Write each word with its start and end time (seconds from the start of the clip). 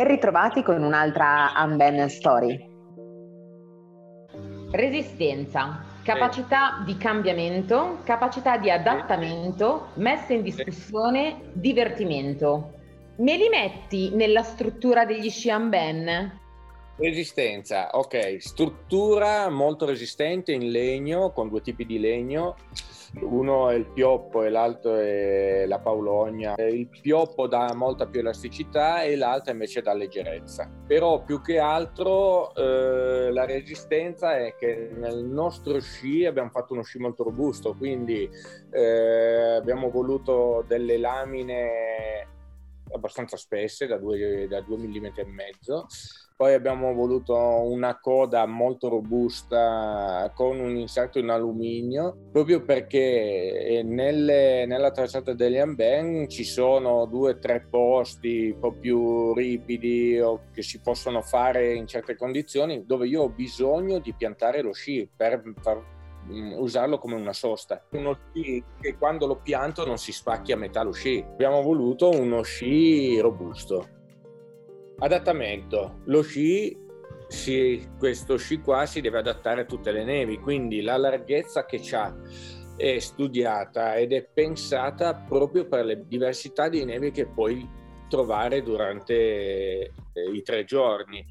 Ben 0.00 0.08
ritrovati 0.08 0.62
con 0.62 0.82
un'altra 0.82 1.52
Unben 1.58 2.08
Story. 2.08 2.58
Resistenza, 4.70 5.84
capacità 6.02 6.82
di 6.86 6.96
cambiamento, 6.96 7.98
capacità 8.04 8.56
di 8.56 8.70
adattamento, 8.70 9.88
messa 9.96 10.32
in 10.32 10.40
discussione, 10.40 11.50
divertimento. 11.52 12.72
Me 13.16 13.36
li 13.36 13.50
metti 13.50 14.14
nella 14.14 14.42
struttura 14.42 15.04
degli 15.04 15.28
sci 15.28 15.50
Unben? 15.50 16.38
Resistenza, 16.96 17.90
ok, 17.92 18.40
struttura 18.40 19.50
molto 19.50 19.84
resistente 19.84 20.52
in 20.52 20.70
legno, 20.70 21.30
con 21.30 21.50
due 21.50 21.60
tipi 21.60 21.84
di 21.84 22.00
legno, 22.00 22.56
uno 23.20 23.68
è 23.70 23.74
il 23.74 23.86
pioppo 23.86 24.42
e 24.42 24.50
l'altro 24.50 24.96
è 24.96 25.64
la 25.66 25.78
paulogna. 25.78 26.54
Il 26.56 26.88
pioppo 26.88 27.46
dà 27.46 27.72
molta 27.74 28.06
più 28.06 28.20
elasticità 28.20 29.02
e 29.02 29.16
l'altro 29.16 29.52
invece 29.52 29.82
dà 29.82 29.92
leggerezza. 29.92 30.70
Però 30.86 31.22
più 31.22 31.40
che 31.40 31.58
altro 31.58 32.54
eh, 32.54 33.30
la 33.32 33.44
resistenza 33.44 34.36
è 34.36 34.54
che 34.56 34.90
nel 34.94 35.24
nostro 35.24 35.80
sci 35.80 36.24
abbiamo 36.24 36.50
fatto 36.50 36.72
uno 36.72 36.82
sci 36.82 36.98
molto 36.98 37.24
robusto, 37.24 37.74
quindi 37.74 38.28
eh, 38.70 39.56
abbiamo 39.56 39.90
voluto 39.90 40.64
delle 40.66 40.98
lamine 40.98 42.38
abbastanza 42.94 43.36
spesse, 43.36 43.86
da 43.86 43.96
2 43.98 44.48
mm 44.48 45.06
e 45.16 45.24
mezzo. 45.24 45.86
Poi 46.40 46.54
abbiamo 46.54 46.94
voluto 46.94 47.36
una 47.36 47.98
coda 47.98 48.46
molto 48.46 48.88
robusta 48.88 50.32
con 50.34 50.58
un 50.58 50.74
inserto 50.74 51.18
in 51.18 51.28
alluminio, 51.28 52.16
proprio 52.32 52.64
perché 52.64 53.82
nelle, 53.84 54.64
nella 54.64 54.90
tracciata 54.90 55.34
degli 55.34 55.58
Amben 55.58 56.30
ci 56.30 56.44
sono 56.44 57.04
due 57.04 57.32
o 57.32 57.38
tre 57.38 57.66
posti 57.68 58.52
un 58.54 58.58
po' 58.58 58.72
più 58.72 59.34
ripidi 59.34 60.18
o 60.18 60.44
che 60.50 60.62
si 60.62 60.80
possono 60.80 61.20
fare 61.20 61.74
in 61.74 61.86
certe 61.86 62.16
condizioni 62.16 62.86
dove 62.86 63.06
io 63.06 63.24
ho 63.24 63.28
bisogno 63.28 63.98
di 63.98 64.14
piantare 64.14 64.62
lo 64.62 64.72
sci 64.72 65.06
per 65.14 65.42
far 65.60 65.99
usarlo 66.28 66.98
come 66.98 67.14
una 67.14 67.32
sosta. 67.32 67.84
Uno 67.90 68.18
sci 68.32 68.62
che 68.80 68.96
quando 68.96 69.26
lo 69.26 69.36
pianto 69.36 69.86
non 69.86 69.98
si 69.98 70.12
spacchi 70.12 70.52
a 70.52 70.56
metà 70.56 70.82
lo 70.82 70.92
sci. 70.92 71.24
Abbiamo 71.26 71.62
voluto 71.62 72.10
uno 72.10 72.42
sci 72.42 73.18
robusto. 73.20 73.88
Adattamento. 74.98 76.00
Lo 76.04 76.22
sci, 76.22 76.76
si, 77.28 77.88
questo 77.98 78.36
sci 78.36 78.60
qua 78.60 78.86
si 78.86 79.00
deve 79.00 79.18
adattare 79.18 79.62
a 79.62 79.64
tutte 79.64 79.92
le 79.92 80.04
nevi, 80.04 80.38
quindi 80.38 80.82
la 80.82 80.96
larghezza 80.96 81.64
che 81.64 81.80
ha 81.92 82.14
è 82.76 82.98
studiata 82.98 83.96
ed 83.96 84.12
è 84.12 84.24
pensata 84.24 85.14
proprio 85.14 85.66
per 85.66 85.84
le 85.84 86.04
diversità 86.06 86.68
di 86.68 86.84
nevi 86.84 87.10
che 87.10 87.26
puoi 87.26 87.68
trovare 88.08 88.62
durante 88.62 89.14
eh, 89.14 89.92
i 90.32 90.42
tre 90.42 90.64
giorni. 90.64 91.24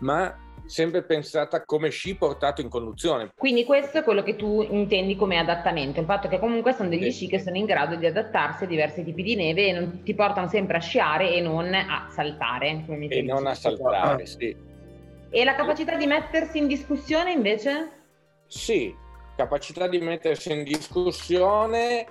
Ma 0.00 0.34
sempre 0.66 1.02
pensata 1.02 1.64
come 1.64 1.90
sci 1.90 2.16
portato 2.16 2.60
in 2.60 2.68
conduzione. 2.68 3.30
Quindi 3.36 3.64
questo 3.64 3.98
è 3.98 4.02
quello 4.02 4.22
che 4.22 4.36
tu 4.36 4.62
intendi 4.62 5.16
come 5.16 5.38
adattamento, 5.38 6.00
il 6.00 6.06
fatto 6.06 6.28
che 6.28 6.38
comunque 6.38 6.72
sono 6.72 6.88
degli 6.88 7.10
sì. 7.10 7.10
sci 7.10 7.26
che 7.28 7.38
sono 7.38 7.56
in 7.56 7.66
grado 7.66 7.96
di 7.96 8.06
adattarsi 8.06 8.64
a 8.64 8.66
diversi 8.66 9.04
tipi 9.04 9.22
di 9.22 9.36
neve 9.36 9.68
e 9.68 9.72
non, 9.72 10.02
ti 10.02 10.14
portano 10.14 10.48
sempre 10.48 10.76
a 10.76 10.80
sciare 10.80 11.32
e 11.32 11.40
non 11.40 11.72
a 11.74 12.08
saltare. 12.10 12.84
e 13.08 13.22
non 13.22 13.46
a 13.46 13.54
saltare, 13.54 14.26
sì. 14.26 14.56
E 15.30 15.44
la 15.44 15.54
capacità 15.54 15.96
di 15.96 16.06
mettersi 16.06 16.58
in 16.58 16.66
discussione 16.66 17.32
invece? 17.32 17.88
Sì, 18.46 18.94
capacità 19.36 19.88
di 19.88 19.98
mettersi 19.98 20.52
in 20.52 20.62
discussione, 20.62 22.06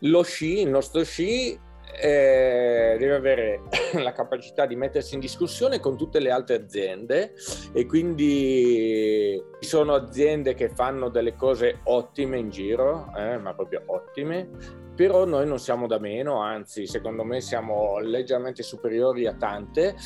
lo 0.00 0.22
sci, 0.22 0.60
il 0.62 0.68
nostro 0.68 1.04
sci 1.04 1.58
eh, 1.98 2.96
deve 2.98 3.14
avere 3.14 3.62
la 4.02 4.12
capacità 4.12 4.66
di 4.66 4.76
mettersi 4.76 5.14
in 5.14 5.20
discussione 5.20 5.80
con 5.80 5.96
tutte 5.96 6.20
le 6.20 6.30
altre 6.30 6.56
aziende 6.56 7.34
e 7.72 7.86
quindi 7.86 9.42
ci 9.60 9.68
sono 9.68 9.94
aziende 9.94 10.54
che 10.54 10.68
fanno 10.68 11.08
delle 11.08 11.34
cose 11.34 11.80
ottime 11.84 12.38
in 12.38 12.50
giro, 12.50 13.12
eh, 13.16 13.38
ma 13.38 13.54
proprio 13.54 13.82
ottime, 13.86 14.48
però 15.00 15.24
noi 15.24 15.46
non 15.46 15.58
siamo 15.58 15.86
da 15.86 15.98
meno, 15.98 16.42
anzi 16.42 16.86
secondo 16.86 17.24
me 17.24 17.40
siamo 17.40 18.00
leggermente 18.00 18.62
superiori 18.62 19.26
a 19.26 19.32
tante 19.32 19.96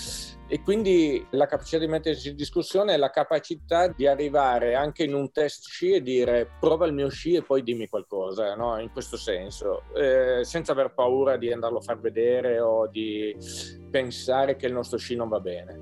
e 0.47 0.63
quindi 0.63 1.27
la 1.31 1.47
capacità 1.47 1.79
di 1.79 1.89
mettersi 1.89 2.29
in 2.29 2.37
discussione 2.37 2.95
è 2.95 2.97
la 2.97 3.11
capacità 3.11 3.89
di 3.89 4.07
arrivare 4.07 4.77
anche 4.77 5.03
in 5.03 5.13
un 5.13 5.33
test 5.33 5.67
sci 5.67 5.95
e 5.95 6.01
dire 6.01 6.49
prova 6.61 6.87
il 6.87 6.93
mio 6.93 7.09
sci 7.09 7.35
e 7.35 7.43
poi 7.43 7.65
dimmi 7.65 7.89
qualcosa, 7.89 8.55
no? 8.55 8.79
in 8.79 8.93
questo 8.93 9.17
senso, 9.17 9.83
eh, 9.97 10.45
senza 10.45 10.71
aver 10.71 10.95
paura 10.95 11.37
di 11.39 11.53
andarlo 11.53 11.79
a 11.79 11.83
far 11.83 11.99
vedere 11.99 12.61
o 12.61 12.87
di 12.87 13.37
pensare 13.91 14.55
che 14.55 14.67
il 14.67 14.75
nostro 14.75 14.97
sci 14.97 15.17
non 15.17 15.29
va 15.29 15.41
bene. 15.41 15.81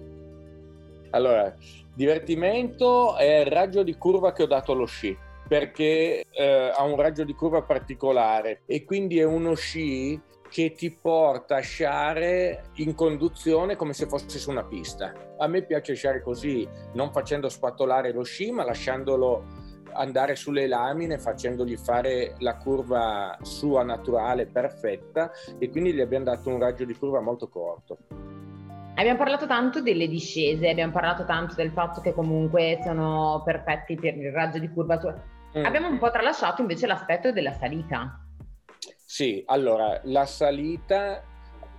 Allora, 1.10 1.54
divertimento 1.94 3.14
è 3.16 3.40
il 3.40 3.46
raggio 3.46 3.82
di 3.82 3.94
curva 3.98 4.32
che 4.32 4.44
ho 4.44 4.46
dato 4.46 4.72
allo 4.72 4.86
sci 4.86 5.14
perché 5.52 6.24
eh, 6.30 6.72
ha 6.74 6.82
un 6.82 6.96
raggio 6.96 7.24
di 7.24 7.34
curva 7.34 7.60
particolare 7.60 8.62
e 8.64 8.86
quindi 8.86 9.18
è 9.18 9.24
uno 9.24 9.52
sci 9.52 10.18
che 10.48 10.72
ti 10.72 10.90
porta 10.90 11.56
a 11.56 11.60
sciare 11.60 12.70
in 12.76 12.94
conduzione 12.94 13.76
come 13.76 13.92
se 13.92 14.06
fosse 14.06 14.38
su 14.38 14.48
una 14.48 14.64
pista. 14.64 15.12
A 15.36 15.46
me 15.48 15.60
piace 15.60 15.92
sciare 15.92 16.22
così, 16.22 16.66
non 16.94 17.12
facendo 17.12 17.50
spattolare 17.50 18.12
lo 18.12 18.22
sci, 18.22 18.50
ma 18.50 18.64
lasciandolo 18.64 19.44
andare 19.92 20.36
sulle 20.36 20.66
lamine, 20.66 21.18
facendogli 21.18 21.76
fare 21.76 22.34
la 22.38 22.56
curva 22.56 23.36
sua 23.42 23.82
naturale 23.82 24.46
perfetta 24.46 25.32
e 25.58 25.68
quindi 25.68 25.92
gli 25.92 26.00
abbiamo 26.00 26.24
dato 26.24 26.48
un 26.48 26.60
raggio 26.60 26.86
di 26.86 26.94
curva 26.94 27.20
molto 27.20 27.50
corto. 27.50 27.98
Abbiamo 28.94 29.18
parlato 29.18 29.46
tanto 29.46 29.82
delle 29.82 30.08
discese, 30.08 30.70
abbiamo 30.70 30.92
parlato 30.92 31.26
tanto 31.26 31.54
del 31.56 31.72
fatto 31.72 32.00
che 32.00 32.14
comunque 32.14 32.78
sono 32.82 33.42
perfetti 33.44 33.96
per 33.96 34.16
il 34.16 34.32
raggio 34.32 34.58
di 34.58 34.70
curvatura. 34.70 35.31
Mm. 35.58 35.64
Abbiamo 35.64 35.88
un 35.88 35.98
po' 35.98 36.10
tralasciato 36.10 36.62
invece 36.62 36.86
l'aspetto 36.86 37.30
della 37.30 37.52
salita. 37.52 38.18
Sì, 39.04 39.42
allora, 39.46 40.00
la 40.04 40.24
salita 40.24 41.22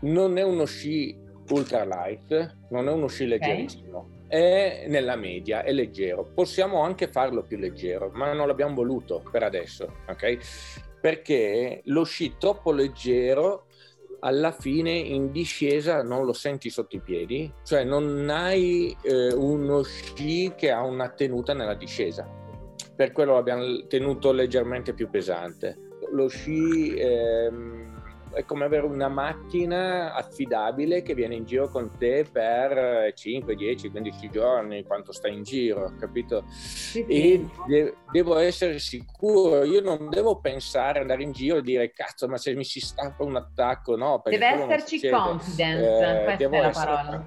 non 0.01 0.37
è 0.37 0.43
uno 0.43 0.65
sci 0.65 1.17
ultra 1.49 1.83
light, 1.83 2.57
non 2.69 2.87
è 2.87 2.91
uno 2.91 3.07
sci 3.07 3.25
leggerissimo. 3.25 3.97
Okay. 3.97 4.21
È 4.27 4.85
nella 4.87 5.15
media, 5.15 5.63
è 5.63 5.71
leggero. 5.71 6.23
Possiamo 6.33 6.81
anche 6.81 7.07
farlo 7.07 7.43
più 7.43 7.57
leggero, 7.57 8.11
ma 8.13 8.33
non 8.33 8.47
l'abbiamo 8.47 8.75
voluto 8.75 9.23
per 9.31 9.43
adesso, 9.43 10.01
ok? 10.07 10.97
Perché 11.01 11.81
lo 11.85 12.03
sci 12.03 12.35
troppo 12.37 12.71
leggero 12.71 13.65
alla 14.19 14.51
fine 14.51 14.91
in 14.91 15.31
discesa 15.31 16.01
non 16.01 16.23
lo 16.25 16.33
senti 16.33 16.69
sotto 16.69 16.95
i 16.95 17.01
piedi, 17.01 17.51
cioè 17.63 17.83
non 17.83 18.29
hai 18.29 18.95
eh, 19.01 19.33
uno 19.33 19.81
sci 19.81 20.53
che 20.55 20.71
ha 20.71 20.81
una 20.81 21.09
tenuta 21.09 21.53
nella 21.53 21.73
discesa 21.73 22.41
per 22.95 23.11
quello 23.11 23.33
l'abbiamo 23.33 23.85
tenuto 23.87 24.31
leggermente 24.31 24.93
più 24.93 25.09
pesante. 25.09 25.77
Lo 26.11 26.27
sci 26.27 26.93
ehm, 26.95 27.93
è 28.33 28.45
come 28.45 28.65
avere 28.65 28.85
una 28.85 29.07
macchina 29.07 30.13
affidabile 30.13 31.01
che 31.01 31.13
viene 31.13 31.35
in 31.35 31.45
giro 31.45 31.69
con 31.69 31.91
te 31.97 32.25
per 32.29 33.13
5, 33.13 33.55
10, 33.55 33.89
15 33.89 34.29
giorni, 34.29 34.83
quanto 34.83 35.11
stai 35.11 35.33
in 35.33 35.43
giro, 35.43 35.93
capito? 35.99 36.43
E 36.93 37.47
de- 37.67 37.95
devo 38.11 38.37
essere 38.37 38.79
sicuro, 38.79 39.63
io 39.63 39.81
non 39.81 40.09
devo 40.09 40.39
pensare, 40.39 40.99
andare 40.99 41.23
in 41.23 41.31
giro 41.31 41.57
e 41.57 41.61
dire 41.61 41.91
cazzo, 41.91 42.27
ma 42.27 42.37
se 42.37 42.53
mi 42.53 42.63
si 42.63 42.79
stappa 42.79 43.23
un 43.23 43.35
attacco, 43.35 43.95
no? 43.95 44.21
Deve 44.23 44.45
esserci 44.45 45.09
confidence, 45.09 46.21
eh, 46.21 46.23
questa 46.23 46.57
è 46.57 46.61
la 46.61 46.69
parola. 46.69 47.25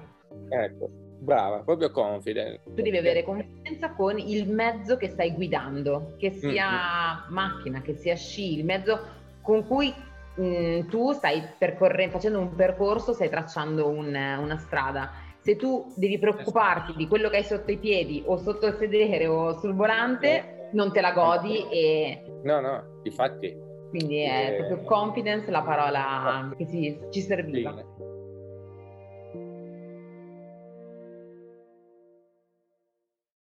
Ecco 0.49 1.05
Brava, 1.19 1.63
proprio 1.63 1.91
confident. 1.91 2.61
Tu 2.63 2.81
devi 2.81 2.97
avere 2.97 3.23
confidenza 3.23 3.91
con 3.91 4.17
il 4.19 4.47
mezzo 4.49 4.97
che 4.97 5.09
stai 5.09 5.33
guidando, 5.33 6.13
che 6.17 6.31
sia 6.31 6.69
mm-hmm. 6.69 7.33
macchina, 7.33 7.81
che 7.81 7.95
sia 7.95 8.15
sci, 8.15 8.57
il 8.57 8.65
mezzo 8.65 8.99
con 9.41 9.65
cui 9.65 9.93
mh, 10.35 10.43
mm, 10.43 10.89
tu 10.89 11.11
stai 11.13 11.41
percorrendo, 11.57 12.13
facendo 12.13 12.39
un 12.39 12.53
percorso, 12.55 13.13
stai 13.13 13.29
tracciando 13.29 13.87
un, 13.87 14.07
una 14.07 14.57
strada. 14.57 15.11
Se 15.39 15.55
tu 15.55 15.91
devi 15.95 16.19
preoccuparti 16.19 16.93
di 16.95 17.07
quello 17.07 17.29
che 17.29 17.37
hai 17.37 17.43
sotto 17.43 17.71
i 17.71 17.77
piedi 17.77 18.21
o 18.25 18.37
sotto 18.37 18.67
il 18.67 18.75
sedere 18.77 19.27
o 19.27 19.57
sul 19.57 19.73
volante, 19.73 20.69
non 20.73 20.91
te 20.91 21.01
la 21.01 21.13
godi 21.13 21.67
e... 21.69 22.21
No, 22.43 22.59
no, 22.59 23.01
infatti. 23.03 23.55
Quindi 23.89 24.19
è 24.19 24.51
eh... 24.51 24.55
proprio 24.65 24.83
confidence 24.85 25.49
la 25.49 25.61
parola 25.61 26.53
che 26.57 26.67
ci, 26.67 26.99
ci 27.09 27.21
serviva. 27.21 27.73
Sì 27.75 28.06